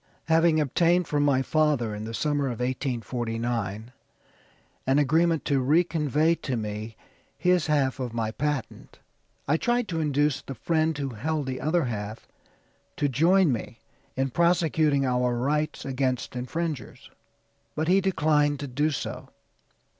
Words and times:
"Having 0.29 0.59
obtained 0.59 1.07
from 1.07 1.21
my 1.21 1.43
father, 1.43 1.93
in 1.93 2.05
the 2.05 2.13
summer 2.15 2.45
of 2.45 2.59
1849, 2.59 3.91
an 4.87 4.97
agreement 4.97 5.45
to 5.45 5.59
re 5.59 5.83
convey 5.83 6.33
to 6.33 6.57
me 6.57 6.97
his 7.37 7.67
half 7.67 7.99
of 7.99 8.11
my 8.11 8.31
patent; 8.31 8.97
I 9.47 9.57
tried 9.57 9.87
to 9.89 9.99
induce 9.99 10.41
the 10.41 10.55
friend 10.55 10.97
who 10.97 11.09
held 11.09 11.45
the 11.45 11.61
other 11.61 11.83
half 11.83 12.27
to 12.97 13.07
join 13.07 13.51
me 13.51 13.77
in 14.15 14.31
prosecuting 14.31 15.05
our 15.05 15.35
rights 15.37 15.85
against 15.85 16.35
infringers, 16.35 17.11
but 17.75 17.87
he 17.87 18.01
declined 18.01 18.59
to 18.61 18.67
do 18.67 18.89
so. 18.89 19.29